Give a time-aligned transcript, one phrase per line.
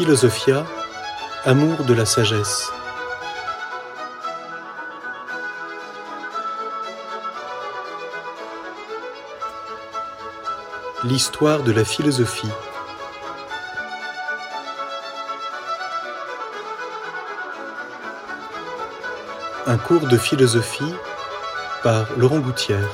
[0.00, 0.64] Philosophia,
[1.44, 2.72] amour de la sagesse.
[11.04, 12.48] L'histoire de la philosophie.
[19.66, 20.94] Un cours de philosophie
[21.82, 22.88] par Laurent Gouttière.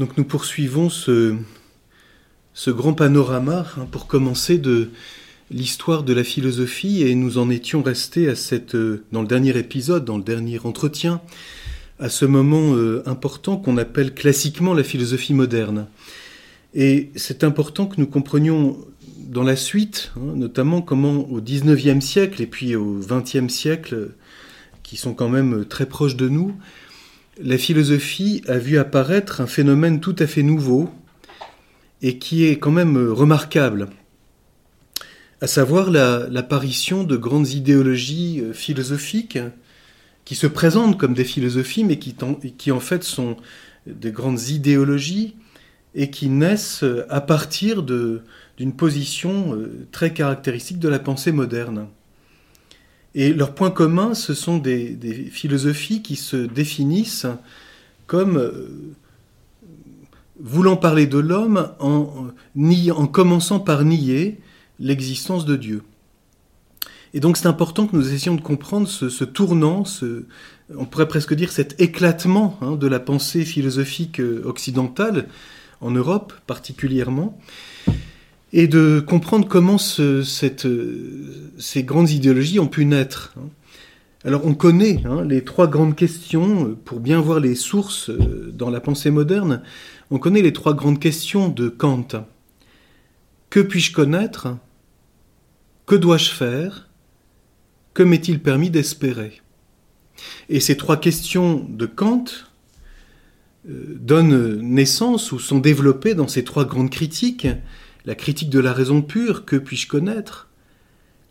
[0.00, 1.36] Donc nous poursuivons ce,
[2.54, 4.88] ce grand panorama hein, pour commencer de
[5.50, 9.58] l'histoire de la philosophie et nous en étions restés à cette, euh, dans le dernier
[9.58, 11.20] épisode, dans le dernier entretien,
[11.98, 15.86] à ce moment euh, important qu'on appelle classiquement la philosophie moderne.
[16.72, 18.78] Et c'est important que nous comprenions
[19.18, 24.12] dans la suite, hein, notamment comment au XIXe siècle et puis au XXe siècle,
[24.82, 26.56] qui sont quand même très proches de nous,
[27.42, 30.90] la philosophie a vu apparaître un phénomène tout à fait nouveau
[32.02, 33.88] et qui est quand même remarquable,
[35.40, 39.38] à savoir l'apparition de grandes idéologies euh, philosophiques
[40.24, 42.14] qui se présentent comme des philosophies mais qui,
[42.56, 43.36] qui en fait sont
[43.86, 45.36] de grandes idéologies
[45.94, 51.88] et qui naissent à partir d'une position euh, très caractéristique de la pensée moderne.
[53.14, 54.96] Et leur point commun, ce sont des,
[55.32, 57.26] philosophies qui se définissent
[58.06, 58.94] comme euh,
[60.40, 64.40] voulant parler de l'homme en, en, commençant par nier
[64.78, 65.82] l'existence de Dieu.
[67.12, 69.82] Et donc c'est important que nous essayons de comprendre ce, tournant,
[70.76, 75.28] on pourrait presque dire cet éclatement hein, de la pensée philosophique euh, occidentale,
[75.80, 77.38] en Europe particulièrement,
[78.52, 80.66] et de comprendre comment cette,
[81.58, 83.34] ces grandes idéologies ont pu naître.
[84.24, 88.68] Alors on connaît hein, les trois grandes questions, pour bien voir les sources euh, dans
[88.68, 89.62] la pensée moderne,
[90.10, 92.08] on connaît les trois grandes questions de Kant.
[93.48, 94.58] Que puis-je connaître?
[95.86, 96.90] Que dois-je faire?
[97.94, 99.40] Que m'est-il permis d'espérer?
[100.50, 102.24] Et ces trois questions de Kant
[103.68, 107.48] euh, donnent naissance ou sont développées dans ces trois grandes critiques
[108.04, 110.48] la critique de la raison pure, que puis-je connaître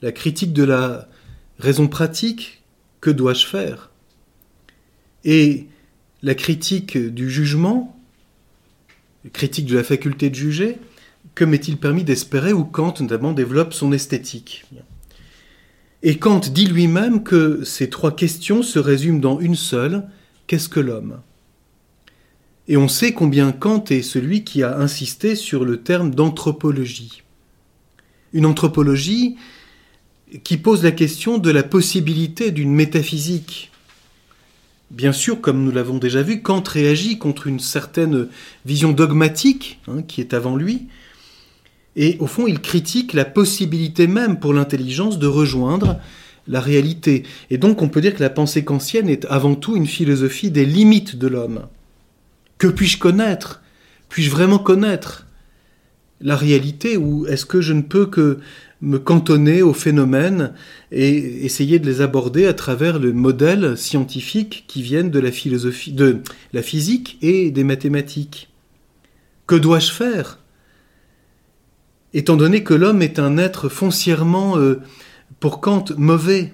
[0.02, 1.10] La critique de la
[1.58, 2.64] raison pratique,
[3.02, 3.92] que dois-je faire
[5.24, 5.68] Et
[6.22, 7.98] la critique du jugement,
[9.34, 10.78] critique de la faculté de juger,
[11.36, 14.66] que m'est-il permis d'espérer où Kant notamment développe son esthétique.
[16.02, 20.08] Et Kant dit lui-même que ces trois questions se résument dans une seule,
[20.48, 21.20] qu'est-ce que l'homme?
[22.70, 27.24] Et on sait combien Kant est celui qui a insisté sur le terme d'anthropologie.
[28.32, 29.38] Une anthropologie
[30.44, 33.72] qui pose la question de la possibilité d'une métaphysique.
[34.92, 38.28] Bien sûr, comme nous l'avons déjà vu, Kant réagit contre une certaine
[38.68, 40.88] vision dogmatique hein, qui est avant lui,
[41.96, 46.00] et au fond, il critique la possibilité même pour l'intelligence de rejoindre
[46.48, 47.24] la réalité.
[47.50, 50.66] Et donc, on peut dire que la pensée kantienne est avant tout une philosophie des
[50.66, 51.66] limites de l'homme.
[52.60, 53.62] Que puis-je connaître?
[54.10, 55.26] Puis-je vraiment connaître
[56.22, 58.40] la réalité ou est-ce que je ne peux que
[58.82, 60.54] me cantonner aux phénomènes
[60.92, 65.94] et essayer de les aborder à travers le modèle scientifique qui viennent de la philosophie,
[65.94, 66.22] de
[66.54, 68.50] la physique et des mathématiques?
[69.48, 70.40] Que dois-je faire?
[72.14, 74.82] Étant donné que l'homme est un être foncièrement, euh,
[75.40, 76.54] pour Kant, mauvais,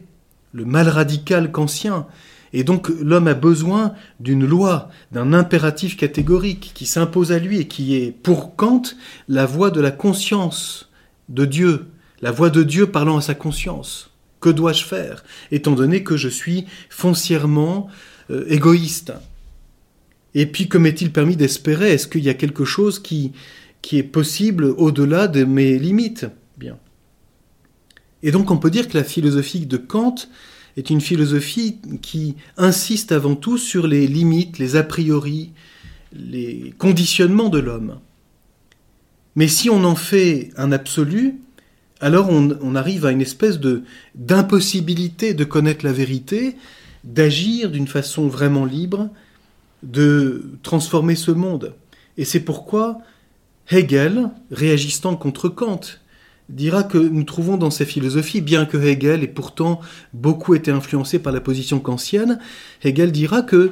[0.53, 2.07] le mal radical kantien,
[2.55, 7.67] et donc l'homme a besoin d'une loi, d'un impératif catégorique qui s'impose à lui et
[7.67, 8.81] qui est pour Kant
[9.27, 10.89] la voix de la conscience
[11.27, 11.87] de Dieu,
[12.21, 14.09] la voix de Dieu parlant à sa conscience.
[14.39, 17.89] Que dois-je faire, étant donné que je suis foncièrement
[18.31, 19.11] euh, égoïste?
[20.33, 21.91] Et puis, que m'est-il permis d'espérer?
[21.91, 23.33] Est-ce qu'il y a quelque chose qui,
[23.81, 26.27] qui est possible au-delà de mes limites?
[26.57, 26.77] Bien.
[28.23, 30.15] Et donc, on peut dire que la philosophie de Kant
[30.77, 35.51] est une philosophie qui insiste avant tout sur les limites, les a priori,
[36.13, 37.99] les conditionnements de l'homme.
[39.35, 41.39] Mais si on en fait un absolu,
[42.01, 43.83] alors on, arrive à une espèce de
[44.15, 46.55] d'impossibilité de connaître la vérité,
[47.03, 49.09] d'agir d'une façon vraiment libre,
[49.83, 51.73] de transformer ce monde.
[52.17, 52.99] Et c'est pourquoi
[53.69, 55.81] Hegel, réagissant contre Kant,
[56.49, 59.81] dira que nous trouvons dans sa philosophie, bien que Hegel ait pourtant
[60.13, 62.39] beaucoup été influencé par la position kantienne,
[62.83, 63.71] Hegel dira que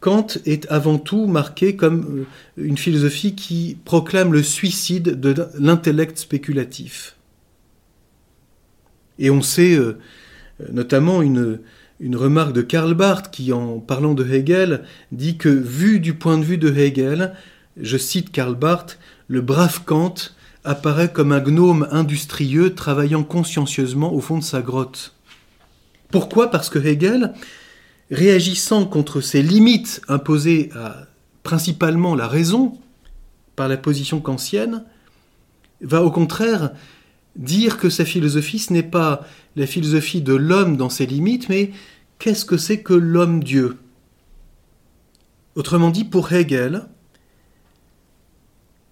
[0.00, 2.26] Kant est avant tout marqué comme
[2.58, 7.16] euh, une philosophie qui proclame le suicide de l'intellect spéculatif.
[9.18, 9.98] Et on sait euh,
[10.72, 11.60] notamment une
[12.14, 16.44] remarque de Karl Barth qui, en parlant de Hegel, dit que, vu du point de
[16.44, 17.32] vue de Hegel,
[17.80, 20.14] je cite Karl Barth, le brave Kant
[20.64, 25.14] apparaît comme un gnome industrieux travaillant consciencieusement au fond de sa grotte.
[26.10, 26.50] Pourquoi?
[26.50, 27.34] Parce que Hegel,
[28.10, 31.06] réagissant contre ces limites imposées à
[31.42, 32.78] principalement la raison
[33.56, 34.84] par la position kantienne,
[35.80, 36.70] va au contraire
[37.36, 39.26] dire que sa philosophie, ce n'est pas
[39.56, 41.70] la philosophie de l'homme dans ses limites, mais
[42.18, 43.76] qu'est-ce que c'est que l'homme-dieu?
[45.54, 46.86] Autrement dit, pour Hegel,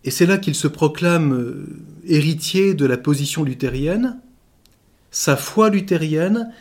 [0.06, 1.67] et c'est là qu'il se proclame euh,
[2.06, 4.20] héritier de la position luthérienne,
[5.11, 6.53] sa foi luthérienne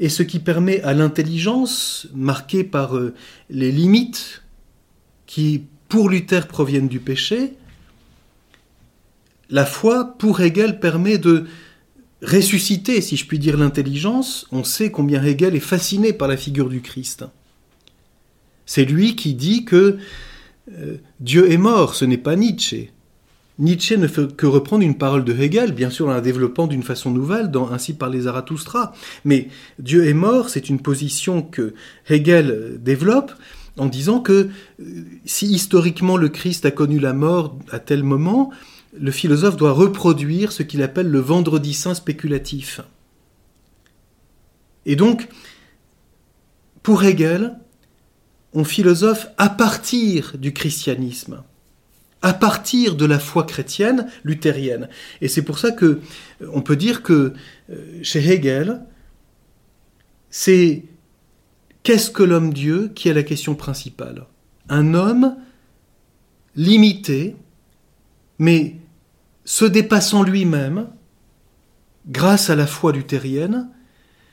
[0.00, 3.14] est ce qui permet à l'intelligence, marquée par euh,
[3.50, 4.42] les limites
[5.26, 7.54] qui, pour Luther, proviennent du péché,
[9.48, 11.46] la foi, pour Hegel, permet de
[12.20, 14.46] ressusciter, si je puis dire, l'intelligence.
[14.50, 17.24] On sait combien Hegel est fasciné par la figure du Christ.
[18.66, 19.98] C'est lui qui dit que
[20.72, 22.90] euh, Dieu est mort, ce n'est pas Nietzsche.
[23.58, 26.84] Nietzsche ne fait que reprendre une parole de Hegel, bien sûr en la développant d'une
[26.84, 28.92] façon nouvelle, Ainsi les Zarathustra.
[29.24, 29.48] Mais
[29.80, 31.74] Dieu est mort, c'est une position que
[32.08, 33.32] Hegel développe
[33.76, 34.48] en disant que
[34.80, 38.50] euh, si historiquement le Christ a connu la mort à tel moment,
[38.98, 42.80] le philosophe doit reproduire ce qu'il appelle le vendredi saint spéculatif.
[44.86, 45.28] Et donc,
[46.82, 47.56] pour Hegel,
[48.54, 51.42] on philosophe à partir du christianisme,
[52.22, 54.88] à partir de la foi chrétienne luthérienne.
[55.20, 56.00] Et c'est pour ça que
[56.52, 57.34] on peut dire que
[57.70, 58.80] euh, chez Hegel,
[60.30, 60.84] c'est
[61.82, 64.26] qu'est-ce que l'homme-dieu qui est la question principale?
[64.68, 65.36] Un homme
[66.56, 67.36] limité,
[68.38, 68.76] mais
[69.44, 70.88] se dépassant lui-même
[72.08, 73.70] grâce à la foi luthérienne,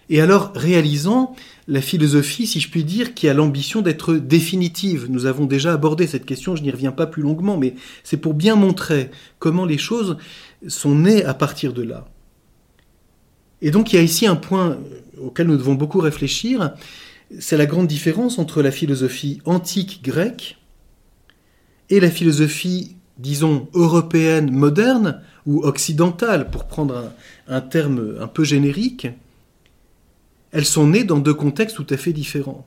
[0.10, 1.36] et alors réalisant
[1.68, 5.08] la philosophie, si je puis dire, qui a l'ambition d'être définitive.
[5.10, 7.74] Nous avons déjà abordé cette question, je n'y reviens pas plus longuement, mais
[8.04, 9.10] c'est pour bien montrer
[9.40, 10.18] comment les choses
[10.68, 12.08] sont nées à partir de là.
[13.62, 14.78] Et donc il y a ici un point
[15.20, 16.74] auquel nous devons beaucoup réfléchir,
[17.40, 20.58] c'est la grande différence entre la philosophie antique grecque
[21.90, 27.12] et la philosophie disons, européenne moderne ou occidentale, pour prendre
[27.48, 29.08] un, terme un peu générique,
[30.56, 32.66] elles sont nées dans deux contextes tout à fait différents.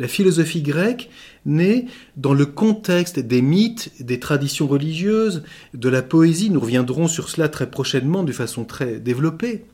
[0.00, 1.10] La philosophie grecque
[1.46, 1.86] naît
[2.16, 5.44] dans le contexte des mythes, des traditions religieuses,
[5.74, 9.64] de la poésie, nous reviendrons sur cela très prochainement de façon très développée.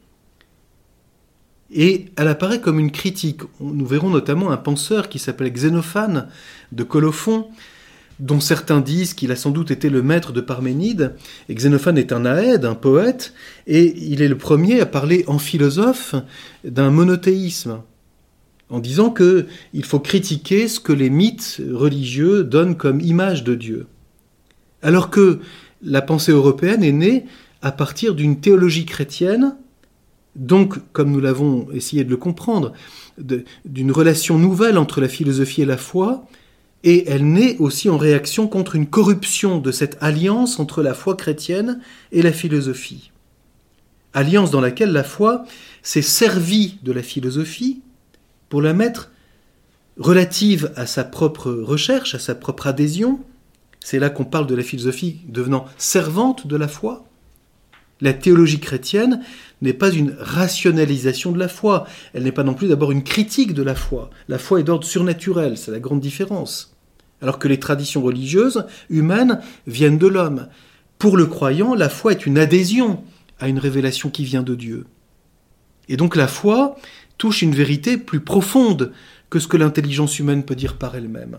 [1.71, 3.41] Et elle apparaît comme une critique.
[3.59, 6.29] Nous verrons notamment un penseur qui s'appelle Xénophane
[6.73, 7.49] de Colophon,
[8.21, 11.15] dont certains disent qu'il a sans doute été le maître de Parménide,
[11.49, 13.33] et Xénophane est un aède, un poète,
[13.67, 16.15] et il est le premier à parler en philosophe
[16.65, 17.81] d'un monothéisme,
[18.71, 23.55] en disant que il faut critiquer ce que les mythes religieux donnent comme image de
[23.55, 23.87] Dieu.
[24.83, 25.41] Alors que
[25.83, 27.25] la pensée européenne est née
[27.63, 29.57] à partir d'une théologie chrétienne,
[30.37, 32.73] donc, comme nous l'avons essayé de le comprendre,
[33.19, 36.27] d'une relation nouvelle entre la philosophie et la foi,
[36.85, 41.17] et elle naît aussi en réaction contre une corruption de cette alliance entre la foi
[41.17, 41.81] chrétienne
[42.13, 43.11] et la philosophie.
[44.15, 45.45] Alliance dans laquelle la foi
[45.83, 47.83] s'est servie de la philosophie
[48.49, 49.11] pour la mettre
[49.99, 53.21] relative à sa propre recherche, à sa propre adhésion.
[53.81, 57.08] C'est là qu'on parle de la philosophie devenant servante de la foi.
[58.01, 59.23] La théologie chrétienne
[59.61, 63.55] n'est pas une rationalisation de la foi, elle n'est pas non plus d'abord une critique
[63.55, 64.11] de la foi.
[64.29, 66.77] La foi est d'ordre surnaturel, c'est la grande différence.
[67.21, 70.49] Alors que les traditions religieuses humaines viennent de l'homme.
[70.99, 73.03] Pour le croyant, la foi est une adhésion
[73.41, 74.87] à une révélation qui vient de Dieu.
[75.89, 76.77] Et donc la foi
[77.17, 78.93] touche une vérité plus profonde
[79.31, 81.39] que ce que l'intelligence humaine peut dire par elle-même.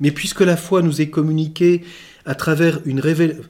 [0.00, 1.82] Mais puisque la foi nous est communiquée
[2.24, 3.44] à travers une révélation,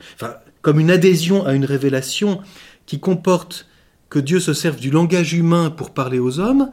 [0.63, 2.41] comme une adhésion à une révélation
[2.87, 3.67] qui comporte
[4.09, 6.71] que Dieu se serve du langage humain pour parler aux hommes,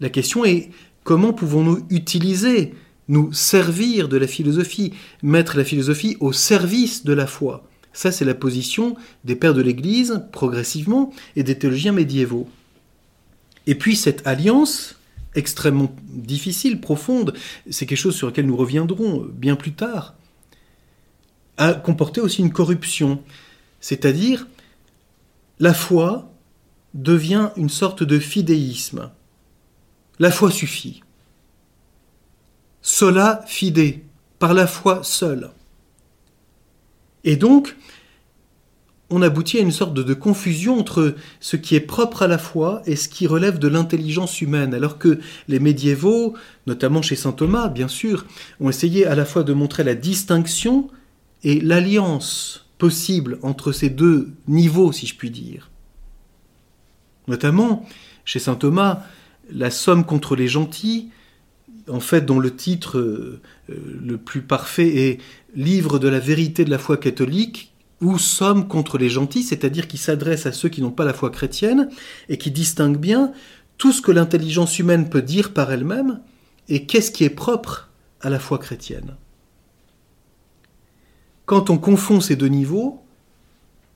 [0.00, 0.70] la question est
[1.04, 2.74] comment pouvons-nous utiliser,
[3.08, 7.64] nous servir de la philosophie, mettre la philosophie au service de la foi?
[7.92, 12.46] Ça, c'est la position des pères de l'Église, progressivement, et des théologiens médiévaux.
[13.66, 14.96] Et puis cette alliance,
[15.34, 17.32] extrêmement difficile, profonde,
[17.70, 20.14] c'est quelque chose sur lequel nous reviendrons bien plus tard,
[21.56, 23.22] a comporté aussi une corruption.
[23.80, 24.46] C'est-à-dire,
[25.58, 26.30] la foi
[26.94, 29.10] devient une sorte de fidéisme.
[30.18, 31.02] La foi suffit.
[32.82, 34.00] Sola fide,
[34.38, 35.50] par la foi seule.
[37.24, 37.76] Et donc,
[39.10, 42.82] on aboutit à une sorte de, confusion entre ce qui est propre à la foi
[42.86, 46.34] et ce qui relève de l'intelligence humaine, alors que les médiévaux,
[46.66, 48.26] notamment chez saint Thomas, bien sûr,
[48.60, 50.88] ont essayé à la fois de montrer la distinction
[51.44, 55.70] et l'alliance possible entre ces deux niveaux, si je puis dire.
[57.28, 57.86] Notamment,
[58.24, 59.02] chez saint Thomas,
[59.50, 61.10] la somme contre les gentils,
[61.88, 65.18] en fait, dont le titre euh, le plus parfait est
[65.54, 69.96] Livre de la vérité de la foi catholique, ou somme contre les gentils, c'est-à-dire qui
[69.96, 71.88] s'adresse à ceux qui n'ont pas la foi chrétienne
[72.28, 73.32] et qui distingue bien
[73.78, 76.20] tout ce que l'intelligence humaine peut dire par elle-même
[76.68, 77.90] et qu'est-ce qui est propre
[78.20, 79.16] à la foi chrétienne.
[81.46, 83.02] Quand on confond ces deux niveaux,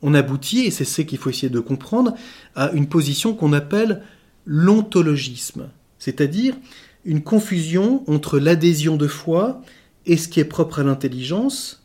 [0.02, 2.14] on aboutit, et c'est ce qu'il faut essayer de comprendre,
[2.54, 4.02] à une position qu'on appelle
[4.46, 6.56] l'ontologisme, c'est-à-dire
[7.04, 9.62] une confusion entre l'adhésion de foi
[10.06, 11.84] et ce qui est propre à l'intelligence,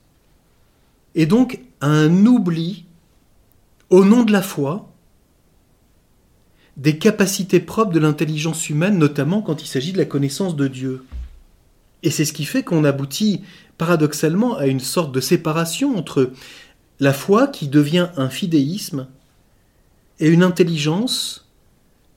[1.15, 2.86] et donc un oubli,
[3.89, 4.91] au nom de la foi,
[6.77, 11.03] des capacités propres de l'intelligence humaine, notamment quand il s'agit de la connaissance de Dieu.
[12.06, 13.42] Et c'est ce qui fait qu'on aboutit
[13.78, 16.32] paradoxalement à une sorte de séparation entre
[17.02, 19.08] la foi qui devient un fidéisme
[20.22, 21.50] et une intelligence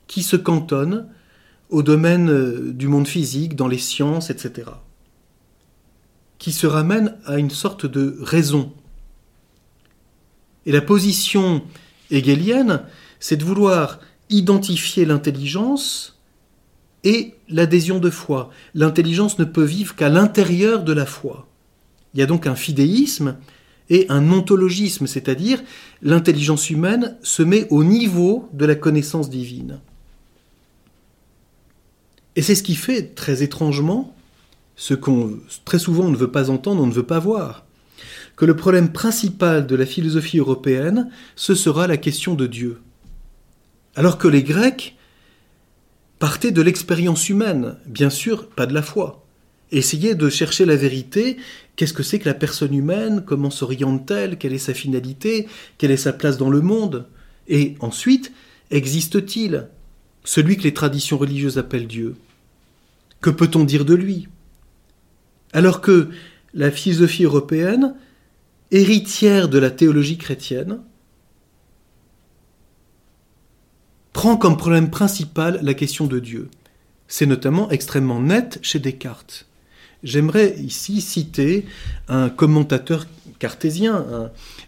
[0.07, 1.09] qui se cantonne
[1.69, 4.71] au domaine euh, du monde physique, dans les sciences, etc.
[6.39, 8.73] Qui se ramène à une sorte de raison
[10.69, 11.63] et la position
[12.11, 12.83] hegelienne,
[13.21, 16.18] c'est de vouloir identifier l'intelligence
[17.05, 18.51] et l'adhésion de foi.
[18.75, 21.47] L'intelligence ne peut vivre qu'à l'intérieur de la foi.
[22.15, 23.37] Il y a donc un fidéisme
[23.91, 25.63] et un ontologisme, c'est-à-dire
[26.03, 29.81] l'intelligence humaine se met au niveau de la connaissance divine.
[32.37, 34.15] Et c'est ce qui fait, très étrangement,
[34.77, 37.65] ce qu'on très souvent ne veut pas entendre, on ne veut pas voir
[38.37, 42.81] que le problème principal de la philosophie européenne, ce sera la question de Dieu.
[43.97, 44.97] Alors que les Grecs
[46.19, 49.25] partaient de l'expérience humaine, bien sûr, pas de la foi.
[49.71, 51.37] Essayaient de chercher la vérité,
[51.77, 55.47] qu'est-ce que c'est que la personne humaine, comment s'oriente-t-elle, quelle est sa finalité,
[55.77, 57.07] quelle est sa place dans le monde,
[57.49, 58.33] et ensuite,
[58.71, 59.69] existe-t-il
[60.25, 62.17] celui que les traditions religieuses appellent Dieu?
[63.21, 64.29] Que peut-on dire de lui?
[65.53, 66.09] Alors que
[66.55, 67.95] la philosophie européenne
[68.71, 70.81] héritière de la théologie chrétienne,
[74.19, 76.49] prend comme problème principal la question de Dieu.
[77.07, 79.47] C'est notamment extrêmement net chez Descartes.
[80.03, 81.67] J'aimerais ici citer
[82.09, 83.07] un commentateur
[83.39, 84.05] cartésien,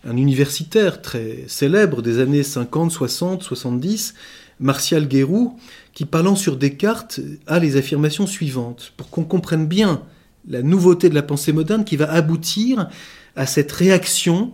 [0.04, 4.14] un, universitaire très célèbre des années 50, 60, 70,
[4.61, 5.59] Martial Guérou,
[5.95, 10.04] qui parlant sur Descartes a les affirmations suivantes, pour qu'on comprenne bien
[10.49, 12.88] la nouveauté de la pensée moderne qui va aboutir
[13.35, 14.52] à cette réaction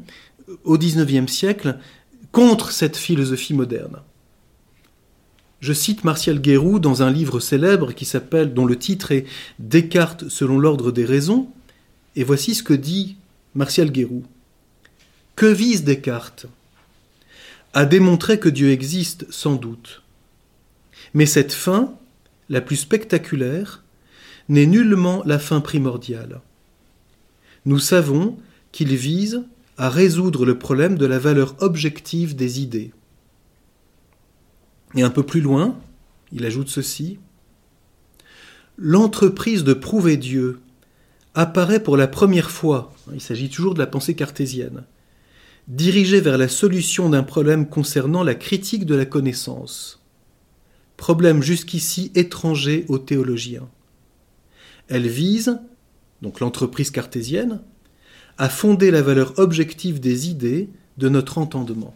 [0.64, 1.76] au XIXe siècle
[2.32, 4.00] contre cette philosophie moderne.
[5.60, 9.26] Je cite Martial Guérou dans un livre célèbre qui s'appelle, dont le titre est
[9.58, 11.48] Descartes selon l'ordre des raisons,
[12.14, 13.16] et voici ce que dit
[13.54, 14.24] Martial Guérou.
[15.34, 16.46] Que vise Descartes?
[17.72, 20.02] À démontrer que Dieu existe, sans doute.
[21.14, 21.94] Mais cette fin,
[22.48, 23.82] la plus spectaculaire,
[24.48, 26.40] n'est nullement la fin primordiale.
[27.64, 28.38] Nous savons
[28.72, 29.42] qu'il vise
[29.78, 32.92] à résoudre le problème de la valeur objective des idées.
[34.94, 35.78] Et un peu plus loin,
[36.32, 37.18] il ajoute ceci.
[38.78, 40.60] L'entreprise de prouver Dieu
[41.34, 44.84] apparaît pour la première fois, il s'agit toujours de la pensée cartésienne,
[45.68, 50.00] dirigée vers la solution d'un problème concernant la critique de la connaissance,
[50.96, 53.68] problème jusqu'ici étranger aux théologiens.
[54.88, 55.58] Elle vise,
[56.22, 57.60] donc l'entreprise cartésienne,
[58.38, 61.94] à fonder la valeur objective des idées de notre entendement.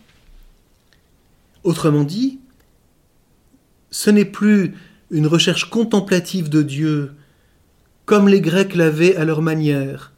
[1.62, 2.40] Autrement dit,
[3.90, 4.74] ce n'est plus
[5.10, 7.12] une recherche contemplative de Dieu
[8.06, 10.12] comme les Grecs l'avaient à leur manière.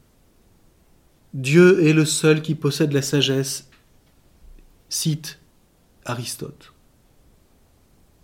[1.35, 3.69] Dieu est le seul qui possède la sagesse,
[4.89, 5.39] cite
[6.05, 6.73] Aristote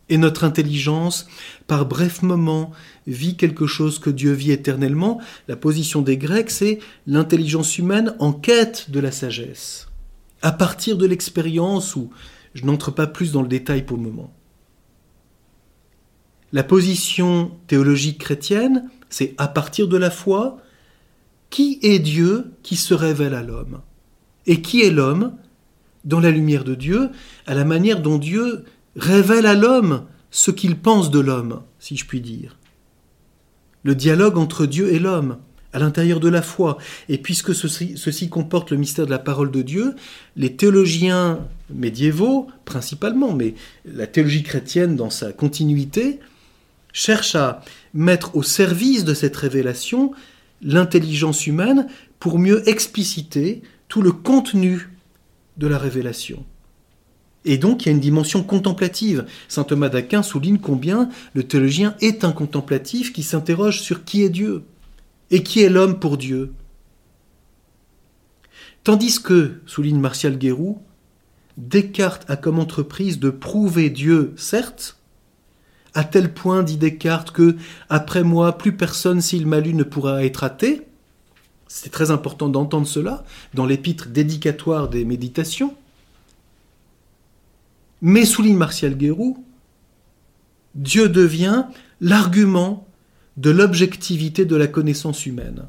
[0.08, 1.26] et notre intelligence,
[1.66, 2.72] par bref moment,
[3.06, 5.20] vit quelque chose que Dieu vit éternellement.
[5.48, 9.88] La position des Grecs, c'est l'intelligence humaine en quête de la sagesse,
[10.42, 12.10] à partir de l'expérience où
[12.54, 14.32] je n'entre pas plus dans le détail pour le moment.
[16.52, 20.58] La position théologique chrétienne, c'est à partir de la foi,
[21.50, 23.80] qui est Dieu qui se révèle à l'homme
[24.46, 25.32] Et qui est l'homme
[26.04, 27.10] dans la lumière de Dieu,
[27.46, 28.64] à la manière dont Dieu
[28.96, 32.56] révèle à l'homme ce qu'il pense de l'homme, si je puis dire.
[33.82, 35.38] Le dialogue entre Dieu et l'homme,
[35.72, 36.78] à l'intérieur de la foi.
[37.08, 39.94] Et puisque ceci, comporte le mystère de la parole de Dieu,
[40.36, 46.20] les théologiens médiévaux, principalement, mais la théologie chrétienne dans sa continuité,
[46.98, 47.62] cherchent à
[47.94, 50.10] mettre au service de cette révélation
[50.60, 51.86] l'intelligence humaine
[52.18, 54.90] pour mieux expliciter tout le contenu
[55.56, 56.44] de la révélation.
[57.44, 59.26] Et donc il y a une dimension contemplative.
[59.46, 64.28] Saint Thomas d'Aquin souligne combien le théologien est un contemplatif qui s'interroge sur qui est
[64.28, 64.64] Dieu.
[65.30, 66.52] Et qui est l'homme pour Dieu
[68.82, 70.80] Tandis que, souligne Martial Guérou,
[71.58, 74.97] Descartes a comme entreprise de prouver Dieu, certes,
[75.98, 77.56] à tel point, dit Descartes, que,
[77.88, 80.82] après moi, plus personne, s'il m'a lu, ne pourra être athée.
[81.66, 85.74] C'est très important d'entendre cela dans l'épître dédicatoire des méditations.
[88.00, 89.44] Mais, souligne Martial Guérou,
[90.76, 91.64] Dieu devient
[92.00, 92.86] l'argument
[93.36, 95.64] de l'objectivité de la connaissance humaine.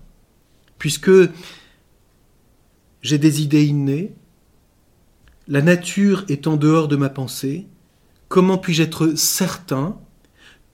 [0.77, 1.09] Puisque
[3.01, 4.13] j'ai des idées innées,
[5.47, 7.65] la nature est en dehors de ma pensée,
[8.27, 9.97] comment puis-je être certain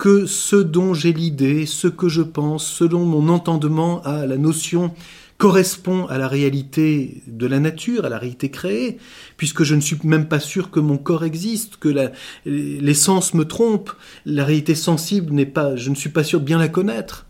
[0.05, 4.93] que ce dont j'ai l'idée, ce que je pense, selon mon entendement à la notion
[5.39, 8.99] correspond à la réalité de la nature, à la réalité créée,
[9.35, 12.11] puisque je ne suis même pas sûr que mon corps existe, que
[12.45, 13.89] l'essence me trompe,
[14.27, 17.25] la réalité sensible n'est pas, je ne suis pas sûr de bien la connaître.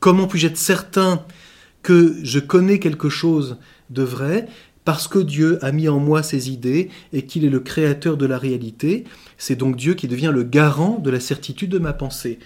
[0.00, 1.22] Comment puis-je être certain
[1.82, 3.58] que je connais quelque chose
[3.90, 4.48] de vrai?
[4.88, 8.24] Parce que Dieu a mis en moi ses idées et qu'il est le créateur de
[8.24, 9.04] la réalité.
[9.36, 12.38] C'est donc Dieu qui devient le garant de la certitude de ma pensée.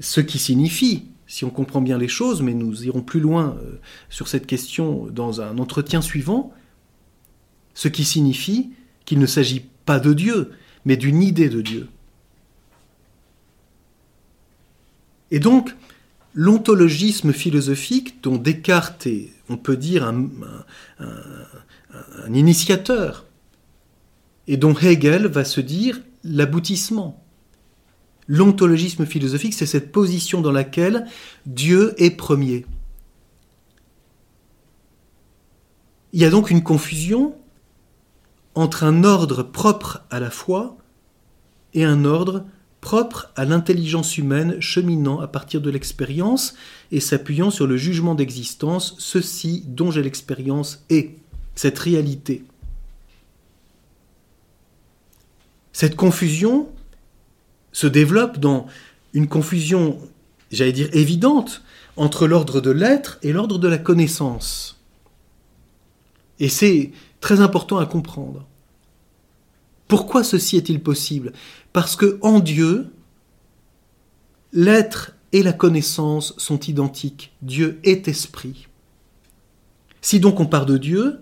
[0.00, 3.78] Ce qui signifie si on comprend bien les choses, mais nous irons plus loin euh,
[4.10, 6.52] sur cette question dans un entretien suivant,
[7.74, 8.70] ce qui signifie
[9.04, 10.50] qu'il ne s'agit pas de Dieu,
[10.84, 11.86] mais d'une idée de Dieu.
[15.30, 15.76] Et donc,
[16.34, 20.28] l'ontologisme philosophique dont Descartes est, on peut dire, un,
[22.32, 23.24] initiateur,
[24.46, 27.24] et dont Hegel va se dire l'aboutissement.
[28.26, 31.06] L'ontologisme philosophique, c'est cette position dans laquelle
[31.46, 32.66] Dieu est premier.
[36.12, 37.36] Il y a donc une confusion
[38.54, 40.76] entre un ordre propre à la foi
[41.74, 42.44] et un ordre
[42.84, 46.54] propre à l'intelligence humaine cheminant à partir de l'expérience
[46.92, 51.16] et s'appuyant sur le jugement d'existence, ceci dont j'ai l'expérience est,
[51.54, 52.44] cette réalité.
[55.72, 56.68] Cette confusion
[57.72, 58.66] se développe dans
[59.14, 59.98] une confusion,
[60.52, 61.62] j'allais dire, évidente
[61.96, 64.78] entre l'ordre de l'être et l'ordre de la connaissance.
[66.38, 66.92] Et c'est
[67.22, 68.46] très important à comprendre.
[69.94, 71.32] Pourquoi ceci est-il possible?
[71.72, 72.92] Parce que en Dieu,
[74.52, 77.32] l'être et la connaissance sont identiques.
[77.42, 78.66] Dieu est esprit.
[80.00, 81.20] Si donc on part de Dieu,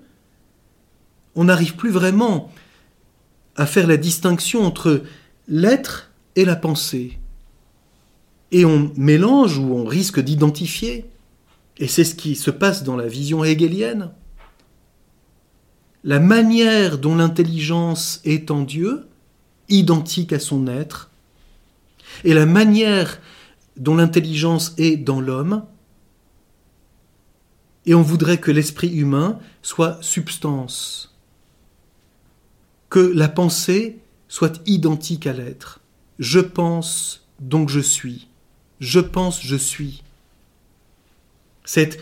[1.35, 2.51] on n'arrive plus vraiment
[3.57, 5.03] à faire la distinction entre
[5.49, 7.19] l'être et la pensée.
[8.53, 11.05] Et on mélange ou on risque d'identifier,
[11.77, 14.13] et c'est ce qui se passe dans la vision hegelienne,
[16.05, 19.07] la manière dont l'intelligence est en Dieu,
[19.69, 21.11] identique à son être,
[22.25, 23.21] et la manière
[23.77, 25.65] dont l'intelligence est dans l'homme,
[27.87, 31.15] et on voudrait que l'esprit humain soit substance,
[32.91, 35.81] que la pensée soit identique à l'être.
[36.19, 38.29] Je pense, donc je suis.
[38.81, 40.03] Je pense, je suis.
[41.65, 41.99] Cette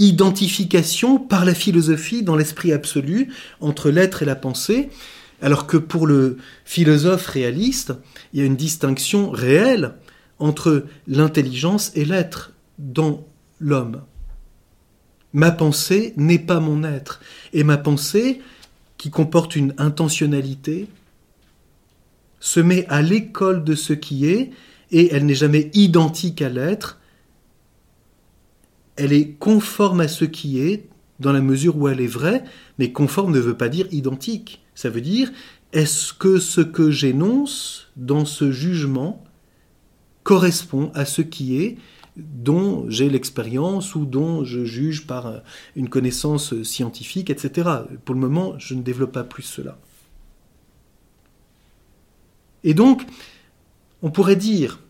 [0.00, 4.88] identification par la philosophie dans l'esprit absolu entre l'être et la pensée,
[5.42, 7.92] alors que pour le philosophe réaliste,
[8.32, 9.94] il y a une distinction réelle
[10.38, 13.26] entre l'intelligence et l'être dans
[13.60, 14.02] l'homme.
[15.32, 17.20] Ma pensée n'est pas mon être,
[17.52, 18.40] et ma pensée,
[18.96, 20.88] qui comporte une intentionnalité,
[22.40, 24.50] se met à l'école de ce qui est,
[24.90, 26.99] et elle n'est jamais identique à l'être,
[28.96, 30.88] elle est conforme à ce qui est,
[31.20, 32.44] dans la mesure où elle est vraie,
[32.78, 34.62] mais conforme ne veut pas dire identique.
[34.74, 35.30] Ça veut dire,
[35.72, 39.24] est-ce que ce que j'énonce dans ce jugement
[40.22, 41.76] correspond à ce qui est,
[42.16, 45.42] dont j'ai l'expérience ou dont je juge par
[45.76, 47.68] une connaissance scientifique, etc.
[48.04, 49.78] Pour le moment, je ne développe pas plus cela.
[52.64, 53.02] Et donc,
[54.02, 54.80] on pourrait dire,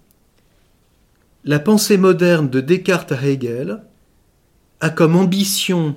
[1.45, 3.83] la pensée moderne de Descartes à Hegel
[4.81, 5.97] a comme ambition,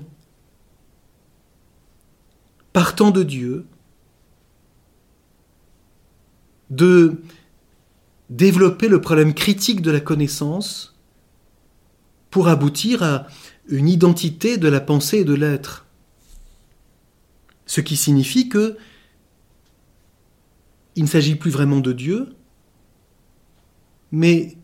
[2.74, 3.66] partant de Dieu,
[6.70, 7.22] de
[8.30, 10.96] développer le problème critique de la connaissance
[12.32, 13.28] pour aboutir à
[13.68, 15.86] une identité de la pensée et de l'être.
[17.66, 18.78] Ce qui signifie que
[20.96, 22.36] il ne s'agit plus vraiment de Dieu,
[24.12, 24.58] mais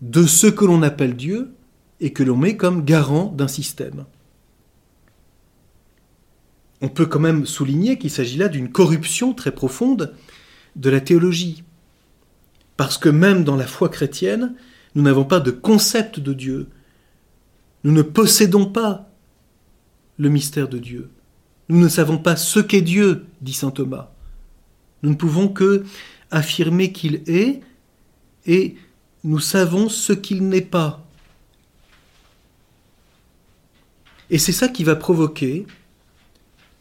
[0.00, 1.55] de ce que l'on appelle Dieu
[2.00, 4.04] et que l'on met comme garant d'un système.
[6.82, 10.14] On peut quand même souligner qu'il s'agit là d'une corruption très profonde
[10.76, 11.64] de la théologie.
[12.76, 14.54] Parce que même dans la foi chrétienne,
[14.94, 16.68] nous n'avons pas de concept de Dieu.
[17.84, 19.10] Nous ne possédons pas
[20.18, 21.10] le mystère de Dieu.
[21.68, 24.10] Nous ne savons pas ce qu'est Dieu, dit saint Thomas.
[25.02, 25.84] Nous ne pouvons que
[26.30, 27.60] affirmer qu'il est
[28.46, 28.76] et
[29.24, 31.05] nous savons ce qu'il n'est pas.
[34.30, 35.66] Et c'est ça qui va provoquer,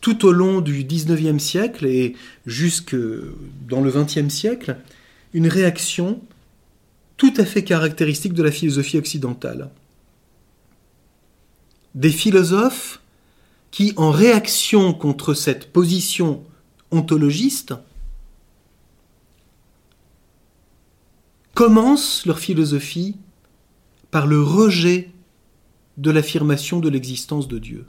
[0.01, 2.95] tout au long du XIXe siècle et jusque
[3.67, 4.77] dans le XXe siècle,
[5.33, 6.21] une réaction
[7.17, 9.69] tout à fait caractéristique de la philosophie occidentale.
[11.95, 13.01] Des philosophes
[13.71, 16.43] qui, en réaction contre cette position
[16.91, 17.73] ontologiste,
[21.53, 23.15] commencent leur philosophie
[24.11, 25.09] par le rejet
[25.97, 27.85] de l'affirmation de l'existence de Dieu.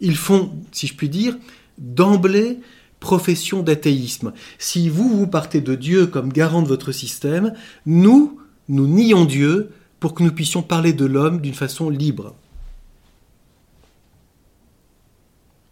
[0.00, 1.36] Ils font, si je puis dire,
[1.78, 2.60] d'emblée
[3.00, 4.32] profession d'athéisme.
[4.58, 9.70] Si vous, vous partez de Dieu comme garant de votre système, nous, nous nions Dieu
[10.00, 12.34] pour que nous puissions parler de l'homme d'une façon libre.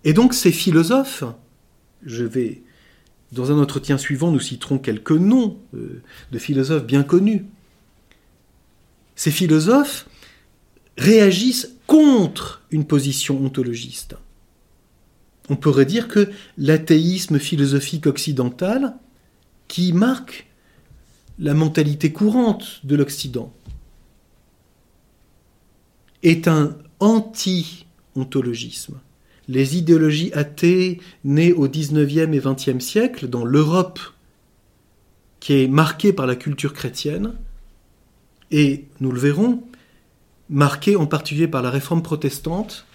[0.04, 1.24] Et donc ces philosophes,
[2.04, 2.62] je vais,
[3.32, 7.46] dans un entretien suivant, nous citerons quelques noms euh, de philosophes bien connus.
[9.16, 10.06] Ces philosophes
[10.96, 14.16] réagissent contre une position ontologiste.
[15.48, 18.96] On pourrait dire que l'athéisme philosophique occidental,
[19.68, 20.46] qui marque
[21.38, 23.52] la mentalité courante de l'Occident,
[26.22, 28.98] est un anti-ontologisme.
[29.46, 34.00] Les idéologies athées nées au XIXe et XXe siècle dans l'Europe
[35.40, 37.34] qui est marquée par la culture chrétienne,
[38.50, 39.62] et nous le verrons,
[40.48, 42.86] marquée en particulier par la réforme protestante,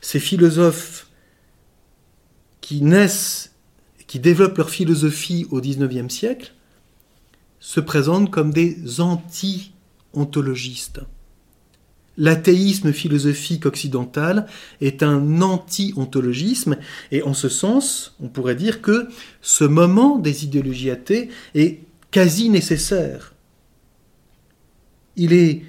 [0.00, 1.08] ces philosophes
[2.60, 3.54] qui naissent,
[4.06, 6.52] qui développent leur philosophie au XIXe siècle,
[7.60, 11.00] se présentent comme des anti-ontologistes.
[12.16, 14.46] L'athéisme philosophique occidental
[14.80, 16.76] est un anti-ontologisme,
[17.12, 19.08] et en ce sens, on pourrait dire que
[19.40, 23.34] ce moment des idéologies athées est quasi nécessaire.
[25.18, 25.62] Il est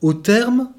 [0.00, 0.70] au terme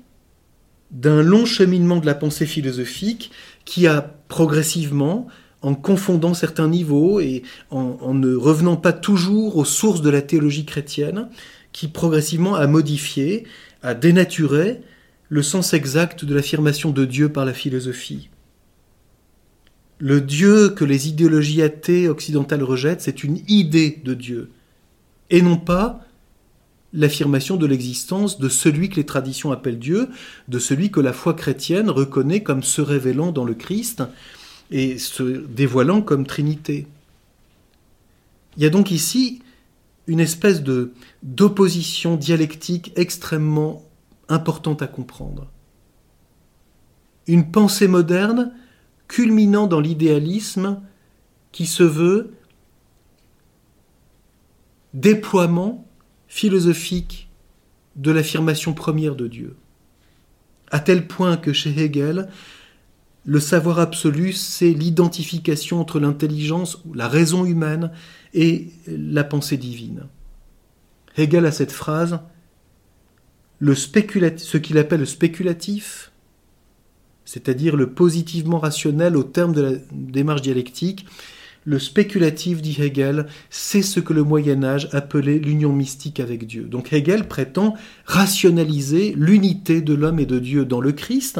[0.91, 3.31] d'un long cheminement de la pensée philosophique
[3.65, 5.27] qui a progressivement
[5.62, 10.65] en confondant certains niveaux et en, ne revenant pas toujours aux sources de la théologie
[10.65, 11.29] chrétienne,
[11.71, 13.45] qui progressivement a modifié,
[13.81, 14.81] a dénaturé
[15.29, 18.29] le sens exact de l'affirmation de Dieu par la philosophie.
[19.99, 24.51] Le Dieu que les idéologies athées occidentales rejettent, c'est une idée de Dieu,
[25.29, 26.01] et non pas
[26.93, 30.10] l'affirmation de l'existence de celui que les traditions appellent Dieu,
[30.47, 34.03] de celui que la foi chrétienne reconnaît comme se révélant dans le Christ,
[34.71, 36.88] et se dévoilant comme Trinité.
[38.58, 39.41] Il y a donc ici
[40.08, 40.63] une espèce
[41.23, 43.84] d'opposition dialectique extrêmement
[44.29, 45.47] importante à comprendre.
[47.27, 48.51] Une pensée moderne
[49.08, 50.82] culminant dans l'idéalisme
[51.51, 52.34] qui se veut
[54.93, 55.86] déploiement
[56.33, 57.29] philosophique
[57.95, 59.55] de l'affirmation première de Dieu.
[60.71, 62.27] À tel point que chez Hegel,
[63.23, 67.91] le savoir absolu, c'est l'identification entre l'intelligence, la raison humaine
[68.33, 70.07] et la pensée divine.
[71.17, 72.19] Hegel a cette phrase
[73.59, 76.11] le ce qu'il appelle le spéculatif,
[77.25, 81.05] c'est-à-dire le positivement rationnel au terme de la démarche dialectique,
[81.65, 86.63] le spéculatif, dit Hegel, c'est ce que le Moyen Âge appelait l'union mystique avec Dieu.
[86.63, 91.39] Donc Hegel prétend rationaliser l'unité de l'homme et de Dieu dans le Christ,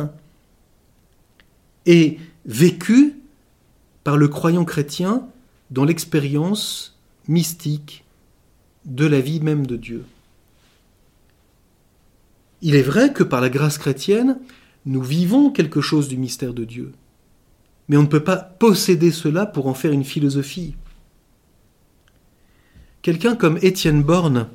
[1.86, 3.16] est vécu
[4.04, 5.28] par le croyant chrétien
[5.72, 8.04] dans l'expérience mystique
[8.86, 10.06] de la vie même de Dieu.
[12.62, 14.40] Il est vrai que par la grâce chrétienne,
[14.86, 16.94] nous vivons quelque chose du mystère de Dieu,
[17.88, 20.76] mais on ne peut pas posséder cela pour en faire une philosophie.
[23.02, 24.48] Quelqu'un comme Étienne Borne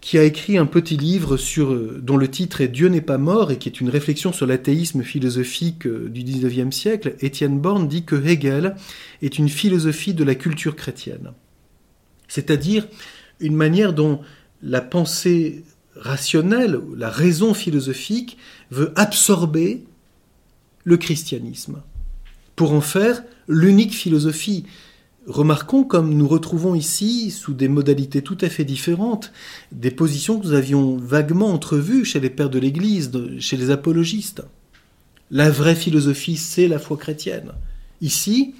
[0.00, 1.36] qui a écrit un petit livre
[2.00, 5.02] dont le titre est Dieu n'est pas mort et qui est une réflexion sur l'athéisme
[5.02, 8.76] philosophique euh, du XIXe siècle, Étienne Borne dit que Hegel
[9.20, 11.32] est une philosophie de la culture chrétienne.
[12.28, 12.86] C'est-à-dire
[13.40, 14.20] une manière dont
[14.62, 15.64] la pensée
[15.96, 18.38] rationnelle, la raison philosophique
[18.70, 19.84] veut absorber
[20.84, 21.82] le christianisme
[22.56, 24.64] pour en faire l'unique philosophie.
[25.26, 29.32] Remarquons comme nous retrouvons ici, sous des modalités tout à fait différentes,
[29.72, 34.42] des positions que nous avions vaguement entrevues chez les pères de l'Église, chez les apologistes.
[35.30, 37.52] La vraie philosophie, c'est la foi chrétienne.
[38.00, 38.54] Ici,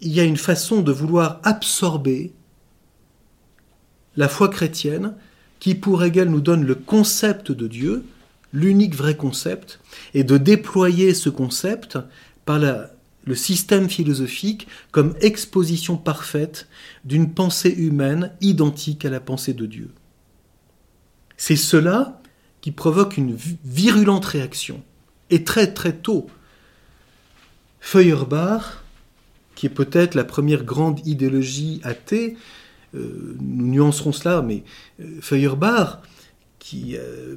[0.00, 2.32] il y a une façon de vouloir absorber
[4.16, 5.14] la foi chrétienne
[5.58, 8.04] qui pour Hegel nous donne le concept de Dieu,
[8.52, 9.80] l'unique vrai concept,
[10.14, 11.98] et de déployer ce concept
[12.44, 16.68] par le système philosophique comme exposition parfaite
[17.04, 19.90] d'une pensée humaine identique à la pensée de Dieu.
[21.36, 22.20] C'est cela
[22.60, 24.82] qui provoque une virulente réaction.
[25.30, 26.28] Et très très tôt,
[27.80, 28.84] Feuerbach,
[29.54, 32.36] qui est peut-être la première grande idéologie athée,
[32.94, 34.62] euh, nous nuancerons cela, mais
[35.00, 36.02] euh, Feuerbach,
[36.62, 37.34] qui euh,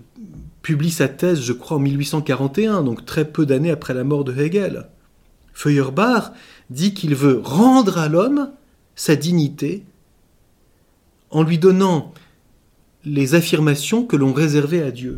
[0.62, 4.32] publie sa thèse, je crois, en 1841, donc très peu d'années après la mort de
[4.40, 4.88] Hegel,
[5.52, 6.32] Feuerbach
[6.70, 8.52] dit qu'il veut rendre à l'homme
[8.96, 9.84] sa dignité
[11.32, 12.14] en lui donnant
[13.04, 15.18] les affirmations que l'on réservait à Dieu.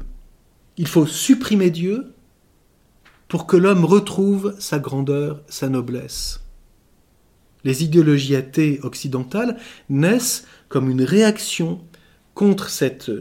[0.78, 2.14] Il faut supprimer Dieu
[3.28, 6.40] pour que l'homme retrouve sa grandeur, sa noblesse.
[7.66, 9.58] Les idéologies athées occidentales
[9.90, 11.82] naissent comme une réaction
[12.36, 13.12] contre cette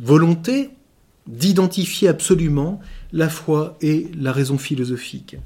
[0.00, 0.70] volonté
[1.26, 2.80] d'identifier absolument
[3.12, 5.36] la foi et la raison philosophique.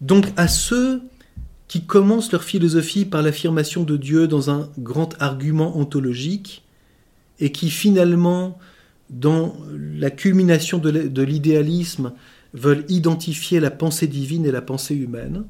[0.00, 1.02] Donc à ceux
[1.68, 6.64] qui commencent leur philosophie par l'affirmation de Dieu dans un grand argument ontologique
[7.38, 8.58] et qui finalement
[9.12, 12.12] dans la culmination de l'idéalisme,
[12.54, 15.44] veulent identifier la pensée divine et la pensée humaine.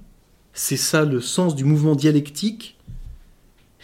[0.52, 2.76] C'est ça le sens du mouvement dialectique.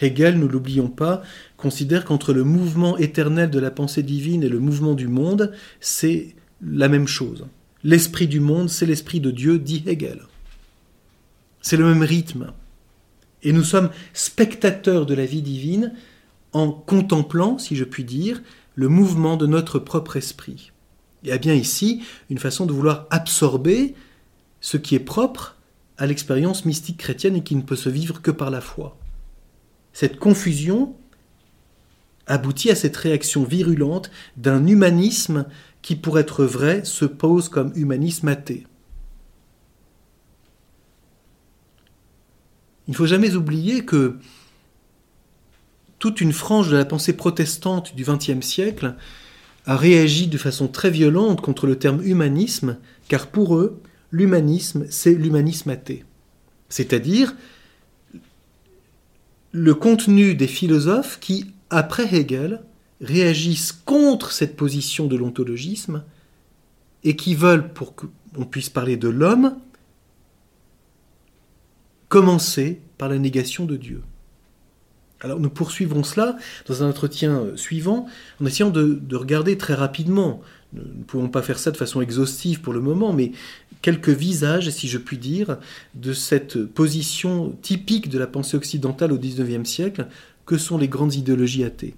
[0.01, 1.23] Hegel, ne l'oublions pas,
[1.57, 6.37] considère qu'entre le mouvement éternel de la pensée divine et le mouvement du monde, c'est
[6.63, 7.47] la même chose.
[7.85, 10.21] L'esprit du monde, c'est l'esprit de Dieu, dit Hegel.
[11.63, 12.53] C'est le même rythme.
[13.43, 15.93] Et nous sommes spectateurs de la vie divine
[16.53, 18.43] en contemplant, si je puis dire,
[18.75, 20.73] le mouvement de notre propre esprit.
[21.23, 23.95] Il y a bien ici une façon de vouloir absorber
[24.61, 25.57] ce qui est propre
[25.97, 28.97] à l'expérience mystique chrétienne et qui ne peut se vivre que par la foi.
[29.99, 30.95] Cette confusion
[32.29, 35.47] aboutit à cette réaction virulente d'un humanisme
[35.83, 38.65] qui, pour être vrai, se pose comme humanisme athée.
[42.87, 44.19] Il ne faut jamais oublier que
[45.99, 48.95] toute une frange de la pensée protestante du XXe siècle
[49.67, 52.77] a réagi de façon très violente contre le terme humanisme,
[53.09, 53.83] car pour eux,
[54.13, 56.05] l'humanisme, c'est l'humanisme athée.
[56.69, 57.35] C'est-à-dire
[59.59, 62.63] le contenu des philosophes qui, après Hegel,
[63.01, 66.05] réagissent contre cette position de l'ontologisme
[67.03, 69.57] et qui veulent, pour qu'on puisse parler de l'homme,
[72.09, 74.03] commencer par la négation de Dieu.
[75.21, 78.07] Alors nous poursuivrons cela dans un entretien suivant
[78.41, 80.41] en essayant de, regarder très rapidement,
[80.73, 83.33] nous ne pouvons pas faire ça de façon exhaustive pour le moment, mais
[83.81, 85.59] quelques visages, si je puis dire,
[85.95, 90.07] de cette position typique de la pensée occidentale au XIXe siècle
[90.45, 91.95] que sont les grandes idéologies athées.